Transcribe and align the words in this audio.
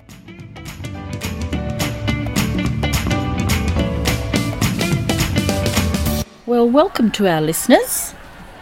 Well, 6.46 6.70
welcome 6.70 7.10
to 7.10 7.26
our 7.26 7.40
listeners. 7.40 8.14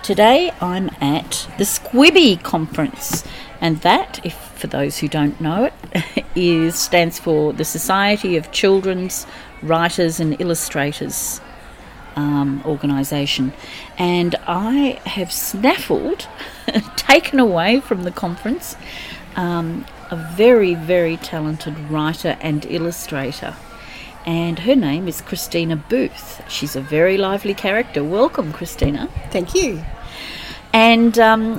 Today 0.03 0.51
I'm 0.63 0.89
at 1.03 1.47
the 1.59 1.65
Squibby 1.65 2.43
Conference, 2.43 3.25
and 3.61 3.83
that, 3.83 4.25
if 4.25 4.46
for 4.57 4.67
those 4.67 4.99
who 4.99 5.09
don't 5.09 5.41
know 5.41 5.65
it, 5.65 6.25
is 6.35 6.75
stands 6.77 7.19
for 7.19 7.53
the 7.53 7.65
Society 7.65 8.37
of 8.37 8.51
Children's 8.53 9.27
Writers 9.63 10.21
and 10.21 10.41
Illustrators 10.41 11.41
um, 12.17 12.63
organisation. 12.65 13.53
And 13.99 14.35
I 14.47 15.01
have 15.05 15.31
snaffled, 15.31 16.27
taken 16.97 17.39
away 17.39 17.81
from 17.81 18.03
the 18.03 18.11
conference, 18.11 18.77
um, 19.37 19.85
a 20.11 20.17
very, 20.17 20.75
very 20.75 21.17
talented 21.19 21.79
writer 21.91 22.37
and 22.41 22.65
illustrator. 22.67 23.55
And 24.25 24.61
her 24.61 24.75
name 24.75 25.07
is 25.07 25.21
Christina 25.21 25.77
Booth. 25.77 26.43
She's 26.51 26.75
a 26.75 26.81
very 26.81 27.17
lively 27.17 27.55
character. 27.55 28.03
Welcome, 28.03 28.53
Christina. 28.53 29.09
Thank 29.31 29.55
you. 29.55 29.85
And 30.73 31.17
um, 31.19 31.59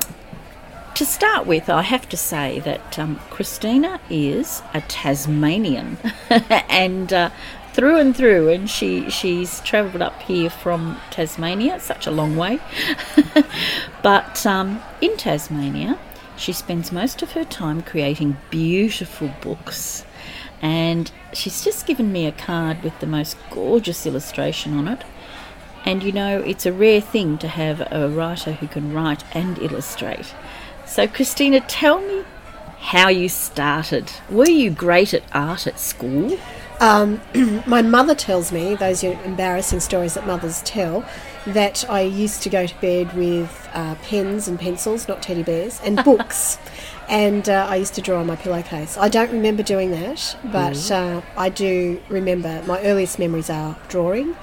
to 0.97 1.05
start 1.05 1.45
with, 1.45 1.69
I 1.69 1.83
have 1.83 2.09
to 2.09 2.17
say 2.17 2.59
that 2.61 2.97
um, 2.97 3.19
Christina 3.29 3.99
is 4.09 4.63
a 4.73 4.81
Tasmanian, 4.81 5.99
and 6.69 7.13
uh, 7.13 7.29
through 7.73 7.97
and 7.97 8.17
through. 8.17 8.49
And 8.49 8.67
she 8.67 9.07
she's 9.11 9.59
travelled 9.59 10.01
up 10.01 10.19
here 10.23 10.49
from 10.49 10.99
Tasmania, 11.11 11.79
such 11.79 12.07
a 12.07 12.11
long 12.11 12.35
way. 12.35 12.59
but 14.01 14.43
um, 14.47 14.81
in 14.99 15.15
Tasmania, 15.17 15.99
she 16.35 16.51
spends 16.51 16.91
most 16.91 17.21
of 17.21 17.33
her 17.33 17.45
time 17.45 17.83
creating 17.83 18.37
beautiful 18.49 19.29
books. 19.39 20.03
And 20.63 21.11
she's 21.31 21.63
just 21.63 21.85
given 21.85 22.11
me 22.11 22.25
a 22.25 22.31
card 22.31 22.81
with 22.81 22.99
the 22.99 23.05
most 23.05 23.37
gorgeous 23.51 24.07
illustration 24.07 24.75
on 24.75 24.87
it. 24.87 25.03
And 25.85 26.01
you 26.01 26.11
know, 26.11 26.39
it's 26.39 26.65
a 26.65 26.73
rare 26.73 27.01
thing 27.01 27.37
to 27.37 27.47
have 27.47 27.81
a 27.91 28.09
writer 28.09 28.53
who 28.53 28.67
can 28.67 28.95
write 28.95 29.23
and 29.35 29.59
illustrate. 29.59 30.33
So, 30.87 31.07
Christina, 31.07 31.59
tell 31.59 31.99
me 31.99 32.23
how 32.79 33.09
you 33.09 33.29
started. 33.29 34.11
Were 34.29 34.49
you 34.49 34.71
great 34.71 35.13
at 35.13 35.23
art 35.33 35.67
at 35.67 35.79
school? 35.79 36.39
Um, 36.79 37.21
my 37.67 37.81
mother 37.81 38.15
tells 38.15 38.51
me, 38.51 38.73
those 38.75 39.03
embarrassing 39.03 39.81
stories 39.81 40.13
that 40.13 40.25
mothers 40.25 40.61
tell, 40.63 41.05
that 41.45 41.87
I 41.89 42.01
used 42.01 42.41
to 42.43 42.49
go 42.49 42.65
to 42.65 42.81
bed 42.81 43.15
with 43.15 43.69
uh, 43.73 43.95
pens 43.95 44.47
and 44.47 44.59
pencils, 44.59 45.07
not 45.07 45.21
teddy 45.21 45.43
bears, 45.43 45.79
and 45.83 46.03
books. 46.05 46.57
and 47.09 47.47
uh, 47.49 47.67
I 47.69 47.75
used 47.75 47.93
to 47.95 48.01
draw 48.01 48.19
on 48.19 48.27
my 48.27 48.35
pillowcase. 48.37 48.97
I 48.97 49.09
don't 49.09 49.31
remember 49.31 49.63
doing 49.63 49.91
that, 49.91 50.37
but 50.45 50.73
mm. 50.73 50.91
uh, 50.91 51.21
I 51.35 51.49
do 51.49 52.01
remember 52.09 52.63
my 52.65 52.81
earliest 52.81 53.19
memories 53.19 53.49
are 53.49 53.77
drawing 53.89 54.35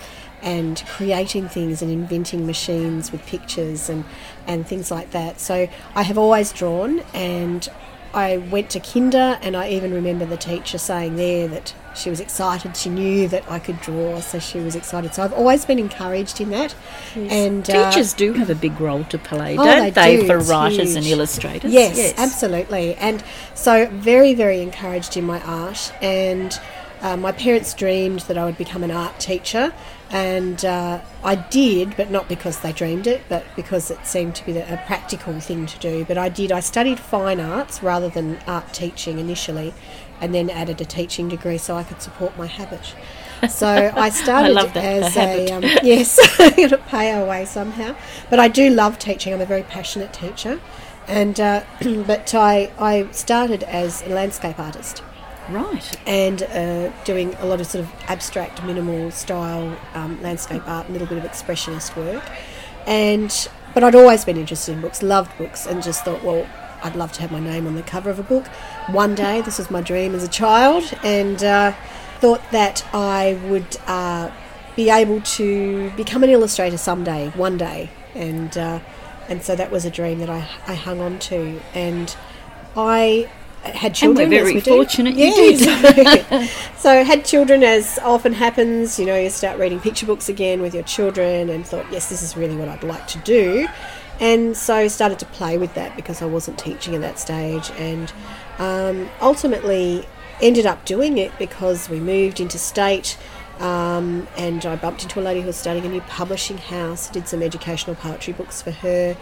and 0.45 0.85
creating 0.87 1.49
things 1.49 1.83
and 1.83 1.91
inventing 1.91 2.47
machines 2.47 3.11
with 3.11 3.25
pictures 3.27 3.89
and, 3.89 4.05
and 4.47 4.67
things 4.67 4.91
like 4.91 5.11
that. 5.11 5.41
So 5.41 5.69
I 5.95 6.03
have 6.03 6.19
always 6.19 6.53
drawn 6.53 7.01
and 7.15 7.69
I 8.13 8.37
went 8.37 8.71
to 8.71 8.81
kinder 8.81 9.39
and 9.43 9.57
I 9.57 9.71
even 9.71 9.93
remember 9.93 10.25
the 10.25 10.37
teacher 10.37 10.79
saying 10.79 11.17
there 11.17 11.49
that 11.49 11.75
she 11.97 12.11
was 12.11 12.21
excited. 12.21 12.77
She 12.77 12.91
knew 12.91 13.27
that 13.29 13.51
I 13.51 13.59
could 13.59 13.81
draw, 13.81 14.21
so 14.21 14.39
she 14.39 14.59
was 14.59 14.77
excited. 14.77 15.15
So 15.15 15.23
I've 15.23 15.33
always 15.33 15.65
been 15.65 15.79
encouraged 15.79 16.41
in 16.41 16.51
that. 16.51 16.75
Yes. 17.17 17.33
And 17.33 17.65
teachers 17.65 18.15
uh, 18.15 18.17
do 18.19 18.33
have 18.35 18.51
a 18.51 18.55
big 18.55 18.81
role 18.81 19.05
to 19.05 19.19
play, 19.19 19.57
oh, 19.57 19.65
don't 19.65 19.83
they, 19.83 19.91
they 19.91 20.17
do. 20.21 20.27
for 20.27 20.39
it's 20.39 20.49
writers 20.49 20.95
huge. 20.95 20.97
and 20.97 21.07
illustrators? 21.07 21.73
Yes, 21.73 21.97
yes, 21.97 22.15
absolutely. 22.19 22.95
And 22.97 23.25
so 23.55 23.87
very, 23.87 24.35
very 24.35 24.61
encouraged 24.61 25.17
in 25.17 25.25
my 25.25 25.41
art. 25.43 25.93
And 26.03 26.59
uh, 27.05 27.19
my 27.19 27.33
parents 27.33 27.75
dreamed 27.75 28.21
that 28.21 28.39
I 28.39 28.47
would 28.47 28.57
become 28.57 28.83
an 28.83 28.91
art 28.91 29.21
teacher, 29.21 29.75
and 30.11 30.65
uh, 30.65 31.03
I 31.23 31.35
did, 31.35 31.99
but 31.99 32.11
not 32.11 32.31
because 32.31 32.61
they 32.61 32.73
dreamed 32.73 33.07
it, 33.07 33.21
but 33.29 33.45
because 33.57 33.91
it 33.91 34.07
seemed 34.07 34.35
to 34.37 34.47
be 34.47 34.57
a 34.57 34.83
practical 34.87 35.39
thing 35.39 35.67
to 35.67 35.79
do. 35.81 36.07
But 36.07 36.17
I 36.17 36.31
did. 36.31 36.51
I 36.51 36.61
studied 36.61 36.99
fine 36.99 37.41
arts 37.41 37.83
rather 37.83 38.09
than 38.09 38.39
art 38.47 38.73
teaching 38.73 39.19
initially, 39.19 39.75
and 40.19 40.35
then 40.35 40.49
added 40.49 40.81
a 40.81 40.87
teaching 40.87 41.29
degree 41.29 41.59
so 41.59 41.77
I 41.77 41.83
could 41.85 42.01
support 42.01 42.39
my 42.39 42.47
habit. 42.47 42.95
So 43.51 43.69
I 43.95 44.09
started 44.09 44.57
I 44.57 44.65
as 44.75 45.15
a, 45.19 45.51
um, 45.51 45.63
yes, 45.83 46.19
got 46.39 46.71
to 46.71 46.79
pay 46.79 47.13
our 47.13 47.27
way 47.27 47.45
somehow. 47.45 47.95
But 48.31 48.39
I 48.39 48.49
do 48.49 48.71
love 48.71 48.99
teaching. 48.99 49.35
I'm 49.35 49.43
a 49.43 49.47
very 49.47 49.65
passionate 49.65 50.15
teacher, 50.15 50.59
and 51.07 51.39
uh, 51.39 51.65
but 52.07 52.35
I 52.35 52.73
I 52.79 53.11
started 53.11 53.63
as 53.65 54.01
a 54.05 54.09
landscape 54.09 54.59
artist. 54.59 55.03
Right. 55.51 55.97
And 56.07 56.43
uh, 56.43 56.91
doing 57.05 57.35
a 57.35 57.47
lot 57.47 57.61
of 57.61 57.67
sort 57.67 57.85
of 57.85 57.93
abstract, 58.09 58.63
minimal 58.65 59.11
style 59.11 59.77
um, 59.95 60.21
landscape 60.23 60.67
art, 60.67 60.89
a 60.89 60.93
little 60.93 61.07
bit 61.07 61.19
of 61.19 61.25
expressionist 61.25 61.95
work. 61.97 62.25
And 62.87 63.49
but 63.75 63.83
I'd 63.83 63.95
always 63.95 64.25
been 64.25 64.37
interested 64.37 64.73
in 64.73 64.81
books, 64.81 65.03
loved 65.03 65.37
books, 65.37 65.67
and 65.67 65.83
just 65.83 66.05
thought, 66.05 66.23
well, 66.23 66.47
I'd 66.83 66.97
love 66.97 67.13
to 67.13 67.23
have 67.23 67.33
my 67.33 67.41
name 67.41 67.67
on 67.67 67.75
the 67.75 67.83
cover 67.83 68.09
of 68.09 68.19
a 68.19 68.23
book. 68.23 68.47
One 68.89 69.15
day, 69.15 69.41
this 69.41 69.59
was 69.59 69.71
my 69.71 69.81
dream 69.81 70.15
as 70.15 70.23
a 70.23 70.29
child, 70.29 70.85
and 71.03 71.43
uh, 71.43 71.75
thought 72.21 72.43
that 72.53 72.87
I 72.95 73.39
would 73.49 73.77
uh, 73.87 74.31
be 74.77 74.91
able 74.91 75.21
to 75.23 75.91
become 75.97 76.23
an 76.23 76.31
illustrator 76.31 76.77
someday, 76.77 77.31
one 77.31 77.59
day, 77.59 77.91
and 78.15 78.57
uh, 78.57 78.81
and 79.29 79.43
so 79.43 79.57
that 79.57 79.71
was 79.71 79.85
a 79.85 79.91
dream 79.91 80.21
that 80.21 80.31
I, 80.31 80.49
I 80.67 80.75
hung 80.75 81.01
on 81.01 81.19
to, 81.21 81.61
and 81.75 82.15
I 82.77 83.31
had 83.71 83.95
children. 83.95 84.25
And 84.25 84.33
we're 84.33 84.45
very 84.45 84.61
fortunate 84.61 85.15
you 85.15 85.27
yes. 85.27 86.29
did. 86.29 86.49
so 86.79 87.05
had 87.05 87.25
children, 87.25 87.63
as 87.63 87.99
often 88.01 88.33
happens. 88.33 88.99
You 88.99 89.07
know, 89.07 89.19
you 89.19 89.31
start 89.31 89.59
reading 89.59 89.81
picture 89.81 90.07
books 90.07 90.29
again 90.29 90.61
with 90.61 90.75
your 90.75 90.83
children, 90.85 91.51
and 91.51 91.67
thought, 91.67 91.87
yes, 91.91 92.09
this 92.09 92.23
is 92.23 92.37
really 92.37 92.57
what 92.57 92.69
I'd 92.69 92.85
like 92.85 93.07
to 93.09 93.19
do. 93.19 93.67
And 94.21 94.57
so 94.57 94.87
started 94.89 95.19
to 95.21 95.27
play 95.27 95.59
with 95.59 95.75
that 95.75 95.97
because 95.97 96.23
I 96.23 96.27
wasn't 96.27 96.59
teaching 96.59 96.95
at 96.95 97.01
that 97.01 97.19
stage, 97.19 97.71
and 97.79 98.13
um, 98.59 99.09
ultimately 99.21 100.07
ended 100.41 100.67
up 100.67 100.85
doing 100.85 101.19
it 101.19 101.33
because 101.39 101.89
we 101.89 102.01
moved 102.01 102.41
into 102.41 102.59
state. 102.59 103.19
Um, 103.61 104.27
and 104.37 104.67
I 104.67 104.75
bumped 104.75 105.05
into 105.05 105.21
a 105.21 105.23
lady 105.23 105.41
who 105.41 105.47
was 105.47 105.57
starting 105.57 105.87
a 105.87 105.89
new 105.89 106.01
publishing 106.03 106.59
house. 106.59 107.09
Did 107.09 107.29
some 107.29 107.43
educational 107.43 107.95
poetry 107.97 108.33
books 108.33 108.61
for 108.61 108.73
her, 108.73 109.17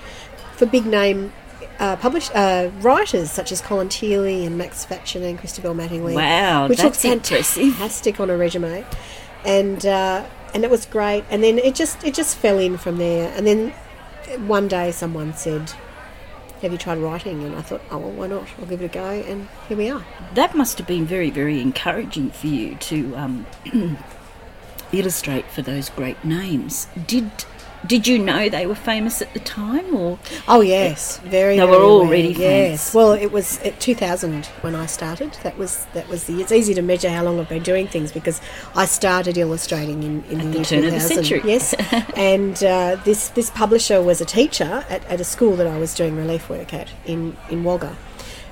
for 0.56 0.66
big 0.66 0.86
name 0.86 1.32
uh, 1.78 1.96
published 1.96 2.34
uh, 2.34 2.70
writers 2.80 3.30
such 3.30 3.52
as 3.52 3.60
Colin 3.60 3.88
Thiele 3.88 4.46
and 4.46 4.58
Max 4.58 4.84
Fatchen 4.84 5.22
and 5.22 5.38
Christobel 5.38 5.74
Mattingley. 5.74 6.14
Wow, 6.14 6.68
which 6.68 6.82
looks 6.82 7.02
fantastic 7.02 8.20
on 8.20 8.30
a 8.30 8.36
resume, 8.36 8.84
and 9.44 9.84
uh, 9.84 10.26
and 10.54 10.64
it 10.64 10.70
was 10.70 10.86
great. 10.86 11.24
And 11.30 11.42
then 11.42 11.58
it 11.58 11.74
just 11.74 12.04
it 12.04 12.14
just 12.14 12.36
fell 12.36 12.58
in 12.58 12.76
from 12.76 12.98
there. 12.98 13.32
And 13.36 13.46
then 13.46 13.70
one 14.46 14.68
day 14.68 14.92
someone 14.92 15.34
said, 15.34 15.72
"Have 16.60 16.72
you 16.72 16.78
tried 16.78 16.98
writing?" 16.98 17.42
And 17.44 17.56
I 17.56 17.62
thought, 17.62 17.82
"Oh 17.90 17.98
well, 17.98 18.12
why 18.12 18.26
not? 18.26 18.46
I'll 18.58 18.66
give 18.66 18.82
it 18.82 18.86
a 18.86 18.88
go." 18.88 19.08
And 19.08 19.48
here 19.68 19.76
we 19.76 19.90
are. 19.90 20.04
That 20.34 20.54
must 20.54 20.78
have 20.78 20.86
been 20.86 21.06
very 21.06 21.30
very 21.30 21.60
encouraging 21.60 22.30
for 22.30 22.46
you 22.46 22.74
to. 22.76 23.16
Um, 23.16 23.46
illustrate 24.92 25.50
for 25.50 25.62
those 25.62 25.88
great 25.90 26.22
names. 26.24 26.86
Did 27.06 27.30
did 27.87 28.06
you 28.06 28.19
know 28.19 28.48
they 28.48 28.66
were 28.66 28.75
famous 28.75 29.20
at 29.20 29.32
the 29.34 29.41
time, 29.41 29.94
or? 29.94 30.19
Oh 30.47 30.60
yes, 30.60 31.19
very. 31.19 31.56
They 31.56 31.65
very 31.65 31.70
were 31.70 31.82
already 31.82 32.34
aware. 32.34 32.69
Yes. 32.70 32.94
Well, 32.94 33.12
it 33.12 33.32
was 33.32 33.59
at 33.60 33.81
2000 33.81 34.47
when 34.62 34.75
I 34.75 34.87
started. 34.87 35.37
That 35.43 35.59
was 35.59 35.87
that 35.94 36.09
was 36.09 36.25
the. 36.25 36.41
It's 36.41 36.53
easy 36.53 36.75
to 36.75 36.82
measure 36.82 37.10
how 37.10 37.25
long 37.25 37.41
I've 37.41 37.48
been 37.48 37.62
doing 37.62 37.88
things 37.88 38.12
because 38.12 38.41
I 38.75 38.84
started 38.84 39.37
illustrating 39.37 40.02
in, 40.02 40.25
in 40.25 40.38
the, 40.52 40.58
the 40.58 40.64
turn 40.64 40.82
2000. 40.82 40.87
of 40.87 40.93
the 40.93 41.00
century. 41.00 41.43
Yes, 41.44 41.75
and 42.17 42.62
uh, 42.62 42.96
this 43.05 43.29
this 43.31 43.50
publisher 43.50 44.02
was 44.02 44.20
a 44.20 44.26
teacher 44.26 44.85
at, 44.88 45.05
at 45.06 45.20
a 45.20 45.25
school 45.25 45.56
that 45.56 45.67
I 45.67 45.78
was 45.78 45.94
doing 45.94 46.17
relief 46.17 46.49
work 46.49 46.73
at 46.73 46.88
in 47.05 47.37
in 47.50 47.64
Wagga 47.64 47.96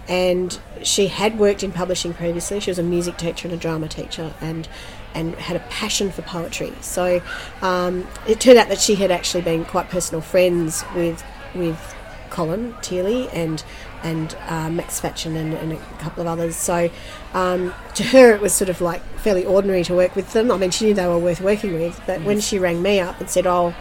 and 0.08 0.58
she 0.82 1.06
had 1.06 1.38
worked 1.38 1.62
in 1.62 1.70
publishing 1.70 2.12
previously. 2.12 2.58
She 2.58 2.70
was 2.70 2.80
a 2.80 2.82
music 2.82 3.16
teacher 3.16 3.46
and 3.46 3.56
a 3.56 3.56
drama 3.56 3.86
teacher, 3.86 4.34
and 4.40 4.68
and 5.14 5.34
had 5.34 5.56
a 5.56 5.60
passion 5.70 6.10
for 6.10 6.22
poetry. 6.22 6.72
So 6.80 7.22
um, 7.62 8.06
it 8.26 8.40
turned 8.40 8.58
out 8.58 8.68
that 8.68 8.80
she 8.80 8.94
had 8.94 9.10
actually 9.10 9.42
been 9.42 9.64
quite 9.64 9.88
personal 9.88 10.20
friends 10.20 10.84
with 10.94 11.24
with 11.54 11.94
Colin 12.30 12.74
Thiele 12.74 13.28
and 13.32 13.62
and 14.02 14.34
uh, 14.46 14.70
Max 14.70 14.98
Fatchen 14.98 15.36
and, 15.36 15.52
and, 15.52 15.72
a 15.72 15.76
couple 15.98 16.22
of 16.22 16.26
others. 16.26 16.56
So 16.56 16.88
um, 17.34 17.74
to 17.96 18.02
her, 18.02 18.34
it 18.34 18.40
was 18.40 18.54
sort 18.54 18.70
of 18.70 18.80
like 18.80 19.02
fairly 19.18 19.44
ordinary 19.44 19.84
to 19.84 19.94
work 19.94 20.16
with 20.16 20.32
them. 20.32 20.50
I 20.50 20.56
mean, 20.56 20.70
she 20.70 20.86
knew 20.86 20.94
they 20.94 21.06
were 21.06 21.18
worth 21.18 21.42
working 21.42 21.74
with, 21.74 22.00
but 22.06 22.22
when 22.22 22.40
she 22.40 22.58
rang 22.58 22.80
me 22.80 23.00
up 23.00 23.20
and 23.20 23.28
said, 23.28 23.46
"Oh," 23.46 23.74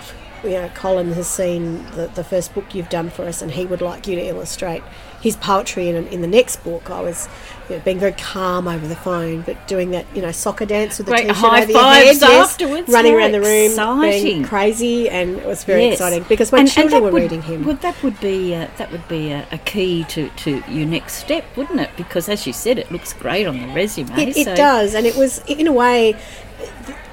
you 0.43 0.51
know, 0.51 0.69
Colin 0.75 1.11
has 1.13 1.27
seen 1.27 1.83
the, 1.91 2.07
the 2.15 2.23
first 2.23 2.53
book 2.53 2.73
you've 2.75 2.89
done 2.89 3.09
for 3.09 3.25
us, 3.25 3.41
and 3.41 3.51
he 3.51 3.65
would 3.65 3.81
like 3.81 4.07
you 4.07 4.15
to 4.15 4.21
illustrate 4.21 4.83
his 5.21 5.35
poetry 5.35 5.89
in, 5.89 6.07
in 6.07 6.21
the 6.21 6.27
next 6.27 6.63
book. 6.63 6.89
I 6.89 7.01
was 7.01 7.27
you 7.69 7.75
know, 7.75 7.81
being 7.83 7.99
very 7.99 8.13
calm 8.13 8.67
over 8.67 8.87
the 8.87 8.95
phone, 8.95 9.41
but 9.41 9.67
doing 9.67 9.91
that, 9.91 10.05
you 10.15 10.21
know, 10.21 10.31
soccer 10.31 10.65
dance 10.65 10.97
with 10.97 11.07
the 11.07 11.11
Great 11.11 11.21
t-shirt 11.23 11.35
high 11.35 11.61
over 11.63 11.71
your 11.71 11.81
head, 11.81 12.05
fives 12.07 12.21
yes, 12.21 12.51
afterwards. 12.51 12.87
running 12.89 13.13
around 13.13 13.33
the 13.33 13.41
room, 13.41 13.71
exciting. 13.71 14.23
being 14.23 14.43
crazy, 14.43 15.09
and 15.09 15.37
it 15.37 15.45
was 15.45 15.63
very 15.65 15.83
Yes. 15.85 15.93
exciting 15.95 16.23
because 16.29 16.51
my 16.51 16.59
And- 16.59 16.67
and 16.67 16.73
children 16.73 16.91
that 16.93 17.03
were 17.03 17.11
would- 17.11 17.21
reading 17.23 17.41
him. 17.41 17.65
Well, 17.65 17.75
that 17.81 18.01
would 18.01 18.19
be 18.21 18.55
uh, 18.55 18.67
that 18.77 18.91
would 18.91 19.07
be 19.09 19.31
a, 19.31 19.45
a 19.51 19.57
key 19.57 20.05
to, 20.05 20.29
to 20.29 20.63
your 20.69 20.85
next 20.85 21.15
step, 21.15 21.43
wouldn't 21.57 21.79
it? 21.81 21.89
Because 21.97 22.29
as 22.29 22.47
you 22.47 22.53
said, 22.53 22.77
it 22.79 22.91
looks 22.91 23.11
great 23.13 23.45
on 23.45 23.59
the 23.59 23.67
resume. 23.73 24.09
It, 24.21 24.37
it 24.37 24.55
does, 24.55 24.95
and 24.95 25.05
it 25.05 25.15
was 25.17 25.39
in 25.47 25.67
a 25.67 25.73
way 25.73 26.15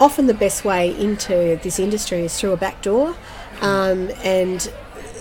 often 0.00 0.26
the 0.26 0.34
best 0.34 0.64
way 0.64 0.98
into 0.98 1.58
this 1.62 1.78
industry 1.78 2.24
is 2.24 2.38
through 2.38 2.52
a 2.52 2.56
back 2.56 2.82
door, 2.82 3.16
um, 3.60 4.10
and 4.22 4.72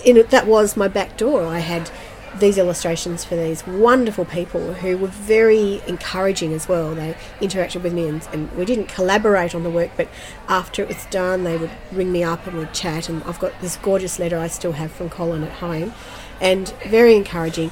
it, 0.04 0.30
that 0.30 0.46
was 0.46 0.76
my 0.76 0.88
back 0.88 1.16
door. 1.16 1.44
I 1.44 1.60
had 1.60 1.90
these 2.38 2.58
illustrations 2.58 3.24
for 3.24 3.34
these 3.34 3.66
wonderful 3.66 4.24
people 4.24 4.74
who 4.74 4.98
were 4.98 5.08
very 5.08 5.80
encouraging 5.86 6.52
as 6.52 6.68
well. 6.68 6.94
They 6.94 7.16
interacted 7.40 7.82
with 7.82 7.94
me, 7.94 8.08
and, 8.08 8.28
and 8.32 8.52
we 8.52 8.64
didn't 8.64 8.88
collaborate 8.88 9.54
on 9.54 9.62
the 9.62 9.70
work, 9.70 9.90
but 9.96 10.08
after 10.48 10.82
it 10.82 10.88
was 10.88 11.06
done, 11.06 11.44
they 11.44 11.56
would 11.56 11.70
ring 11.90 12.12
me 12.12 12.22
up 12.22 12.46
and 12.46 12.58
we'd 12.58 12.74
chat. 12.74 13.08
And 13.08 13.22
I've 13.24 13.38
got 13.38 13.58
this 13.60 13.76
gorgeous 13.76 14.18
letter 14.18 14.38
I 14.38 14.48
still 14.48 14.72
have 14.72 14.92
from 14.92 15.08
Colin 15.08 15.44
at 15.44 15.52
home, 15.52 15.94
and 16.40 16.68
very 16.86 17.16
encouraging. 17.16 17.70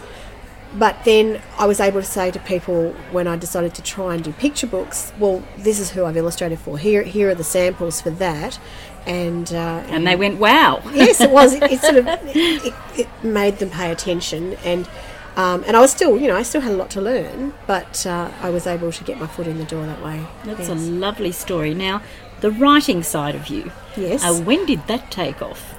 But 0.75 1.05
then 1.05 1.41
I 1.59 1.67
was 1.67 1.79
able 1.79 2.01
to 2.01 2.07
say 2.07 2.31
to 2.33 2.39
people 2.41 2.93
when 3.13 3.29
I 3.29 3.37
decided 3.37 3.75
to 3.75 3.83
try 3.83 4.15
and 4.15 4.25
do 4.25 4.33
picture 4.33 4.67
books, 4.67 5.13
well, 5.19 5.43
this 5.57 5.79
is 5.79 5.91
who 5.91 6.05
I've 6.05 6.17
illustrated 6.17 6.59
for. 6.59 6.79
Here, 6.79 7.03
here 7.03 7.31
are 7.31 7.35
the 7.35 7.45
samples 7.45 8.01
for 8.01 8.11
that, 8.11 8.59
and 9.07 9.53
uh, 9.53 9.85
And 9.89 10.07
they 10.07 10.17
went, 10.17 10.41
wow. 10.41 10.83
yes, 10.93 11.21
it 11.21 11.31
was. 11.31 11.55
It, 11.55 11.63
it 11.65 11.81
sort 11.81 11.97
of 11.97 12.07
it, 12.25 12.75
it 12.97 13.09
made 13.23 13.59
them 13.59 13.71
pay 13.71 13.93
attention, 13.93 14.55
and 14.65 14.89
um, 15.37 15.65
and 15.67 15.77
I 15.77 15.81
was 15.81 15.91
still, 15.91 16.19
you 16.19 16.29
know, 16.29 16.37
I 16.37 16.43
still 16.43 16.61
had 16.61 16.73
a 16.73 16.77
lot 16.77 16.91
to 16.91 17.01
learn, 17.01 17.55
but 17.67 18.07
uh, 18.07 18.31
I 18.41 18.51
was 18.51 18.67
able 18.67 18.93
to 18.93 19.05
get 19.05 19.19
my 19.19 19.27
foot 19.27 19.47
in 19.49 19.59
the 19.59 19.65
door 19.65 19.85
that 19.85 20.03
way. 20.03 20.25
That's 20.45 20.69
a 20.69 20.75
lovely 20.75 21.33
story. 21.33 21.75
Now, 21.75 22.03
the 22.41 22.53
writing 22.53 23.03
side 23.03 23.35
of 23.35 23.49
you. 23.49 23.73
Yes. 23.97 24.25
Uh, 24.25 24.35
when 24.43 24.65
did 24.65 24.87
that 24.87 25.11
take 25.11 25.43
off? 25.43 25.75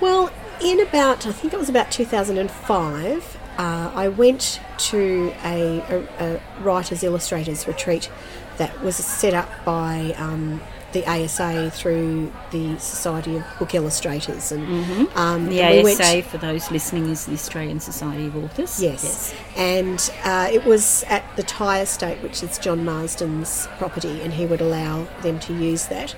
Well, 0.00 0.30
in 0.62 0.80
about, 0.80 1.26
I 1.26 1.32
think 1.32 1.54
it 1.54 1.58
was 1.58 1.70
about 1.70 1.90
2005, 1.90 3.38
uh, 3.60 3.92
I 3.94 4.08
went 4.08 4.58
to 4.78 5.34
a, 5.44 5.80
a, 5.80 6.08
a 6.18 6.62
writers 6.62 7.02
illustrators 7.02 7.66
retreat 7.68 8.10
that 8.56 8.80
was 8.82 8.96
set 8.96 9.34
up 9.34 9.50
by 9.66 10.14
um, 10.16 10.62
the 10.92 11.06
ASA 11.06 11.70
through 11.70 12.32
the 12.50 12.78
Society 12.78 13.36
of 13.36 13.44
Book 13.58 13.74
Illustrators, 13.74 14.52
and 14.52 15.08
um, 15.16 15.46
The 15.46 15.60
and 15.62 15.84
we 15.84 15.92
ASA, 15.92 16.02
went- 16.02 16.26
for 16.26 16.38
those 16.38 16.70
listening, 16.70 17.08
is 17.10 17.26
the 17.26 17.32
Australian 17.34 17.80
Society 17.80 18.26
of 18.26 18.36
Authors. 18.36 18.82
Yes. 18.82 19.34
And 19.56 20.10
uh, 20.24 20.48
it 20.52 20.64
was 20.64 21.04
at 21.04 21.24
the 21.36 21.42
Tye 21.42 21.80
estate, 21.80 22.22
which 22.22 22.42
is 22.42 22.58
John 22.58 22.84
Marsden's 22.84 23.68
property, 23.78 24.20
and 24.20 24.32
he 24.32 24.46
would 24.46 24.60
allow 24.60 25.04
them 25.22 25.38
to 25.40 25.52
use 25.54 25.86
that. 25.86 26.14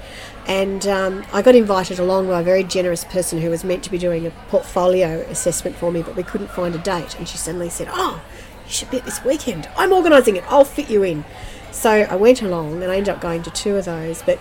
And 0.47 0.87
um, 0.89 1.25
I 1.33 1.43
got 1.43 1.55
invited 1.55 1.99
along 1.99 2.27
by 2.29 2.41
a 2.41 2.43
very 2.45 2.65
generous 2.65 3.05
person 3.05 3.41
who 3.41 3.51
was 3.51 3.63
meant 3.65 3.85
to 3.85 3.91
be 3.91 3.99
doing 3.99 4.27
a 4.27 4.31
portfolio 4.49 5.21
assessment 5.29 5.77
for 5.77 5.93
me, 5.93 6.03
but 6.03 6.17
we 6.17 6.23
couldn't 6.23 6.51
find 6.51 6.75
a 6.75 6.79
date. 6.79 7.17
And 7.19 7.29
she 7.29 7.39
suddenly 7.39 7.69
said, 7.69 7.89
Oh, 7.91 8.21
you 8.67 8.71
should 8.73 8.91
be 8.91 8.99
at 8.99 9.05
this 9.05 9.25
weekend. 9.25 9.69
I'm 9.77 9.93
organising 9.93 10.37
it. 10.37 10.45
I'll 10.51 10.65
fit 10.65 10.91
you 10.91 11.03
in. 11.05 11.25
So 11.73 11.91
I 11.91 12.15
went 12.15 12.43
along 12.43 12.83
and 12.83 12.93
I 12.93 12.97
ended 12.97 13.15
up 13.15 13.21
going 13.21 13.43
to 13.43 13.51
two 13.51 13.77
of 13.77 13.87
those. 13.87 14.23
But 14.23 14.39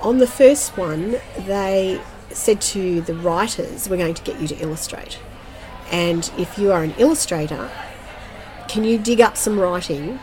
on 0.00 0.18
the 0.18 0.26
first 0.26 0.76
one, 0.76 1.16
they 1.38 2.00
said 2.30 2.60
to 2.60 3.02
the 3.02 3.14
writers, 3.14 3.88
We're 3.88 3.98
going 3.98 4.14
to 4.14 4.22
get 4.22 4.40
you 4.40 4.48
to 4.48 4.56
illustrate. 4.56 5.20
And 5.92 6.30
if 6.38 6.58
you 6.58 6.72
are 6.72 6.82
an 6.82 6.94
illustrator, 6.98 7.70
can 8.68 8.84
you 8.84 8.98
dig 8.98 9.20
up 9.20 9.36
some 9.36 9.58
writing? 9.58 10.18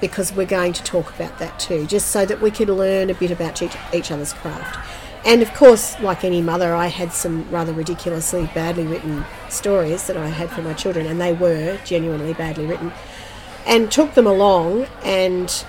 Because 0.00 0.34
we're 0.34 0.46
going 0.46 0.72
to 0.72 0.82
talk 0.82 1.14
about 1.14 1.38
that 1.38 1.58
too, 1.58 1.86
just 1.86 2.08
so 2.08 2.26
that 2.26 2.40
we 2.40 2.50
could 2.50 2.68
learn 2.68 3.08
a 3.08 3.14
bit 3.14 3.30
about 3.30 3.62
each, 3.62 3.76
each 3.92 4.10
other's 4.10 4.32
craft. 4.32 4.78
And 5.24 5.40
of 5.40 5.54
course, 5.54 5.98
like 6.00 6.24
any 6.24 6.42
mother, 6.42 6.74
I 6.74 6.88
had 6.88 7.12
some 7.12 7.48
rather 7.50 7.72
ridiculously 7.72 8.50
badly 8.54 8.86
written 8.86 9.24
stories 9.48 10.06
that 10.06 10.16
I 10.16 10.28
had 10.28 10.50
for 10.50 10.60
my 10.60 10.74
children, 10.74 11.06
and 11.06 11.20
they 11.20 11.32
were 11.32 11.78
genuinely 11.84 12.34
badly 12.34 12.66
written. 12.66 12.92
And 13.66 13.90
took 13.90 14.14
them 14.14 14.26
along 14.26 14.86
and 15.04 15.64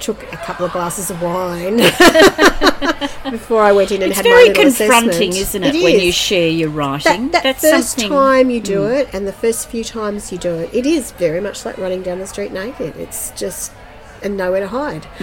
took 0.00 0.22
a 0.32 0.36
couple 0.38 0.64
of 0.64 0.72
glasses 0.72 1.10
of 1.10 1.20
wine 1.20 1.76
before 3.30 3.60
I 3.62 3.72
went 3.72 3.90
in 3.92 4.02
and 4.02 4.10
It's 4.12 4.16
had 4.20 4.24
my 4.24 4.30
little 4.48 4.66
It's 4.66 4.78
very 4.78 4.88
confronting, 4.88 5.30
assessment. 5.32 5.36
isn't 5.36 5.64
it, 5.64 5.74
It 5.74 5.84
when 5.84 5.94
is 5.96 6.02
you 6.04 6.12
share 6.12 6.48
your 6.48 6.70
writing? 6.70 7.30
that, 7.30 7.32
that 7.32 7.42
That's 7.42 7.60
first 7.60 7.90
something. 7.90 8.08
time 8.10 8.48
you 8.50 8.60
do 8.60 8.84
it 8.86 9.10
and 9.12 9.28
the 9.28 9.32
first 9.32 9.68
few 9.68 9.84
times 9.84 10.32
you 10.32 10.38
do 10.38 10.54
it, 10.54 10.72
it 10.72 10.86
is 10.86 11.12
very 11.12 11.40
much 11.40 11.64
like 11.66 11.76
running 11.76 12.02
down 12.02 12.18
the 12.18 12.26
street 12.26 12.52
naked. 12.52 12.96
It's 12.96 13.30
just 13.32 13.72
and 14.22 14.36
nowhere 14.36 14.60
to 14.60 14.68
hide. 14.68 15.06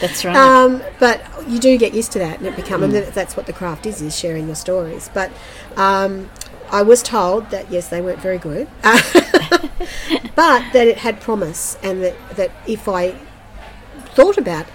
That's 0.00 0.24
right. 0.24 0.36
Um, 0.36 0.82
but 0.98 1.22
you 1.48 1.58
do 1.58 1.76
get 1.78 1.94
used 1.94 2.12
to 2.12 2.18
that, 2.18 2.38
and 2.38 2.46
it 2.46 2.56
becomes 2.56 2.84
and 2.94 2.94
that's 3.14 3.36
what 3.38 3.46
the 3.46 3.54
craft 3.54 3.86
is: 3.86 4.02
is 4.02 4.18
sharing 4.18 4.46
your 4.46 4.54
stories. 4.54 5.08
But 5.14 5.30
um, 5.76 6.28
I 6.70 6.82
was 6.82 7.02
told 7.02 7.50
that 7.50 7.70
yes, 7.70 7.88
they 7.88 8.00
weren't 8.00 8.20
very 8.20 8.38
good, 8.38 8.68
but 8.82 10.62
that 10.72 10.74
it 10.86 10.98
had 10.98 11.20
promise, 11.20 11.76
and 11.82 12.02
that 12.02 12.14
that 12.36 12.50
if 12.66 12.88
I 12.88 13.14
thought 14.14 14.38
about 14.38 14.66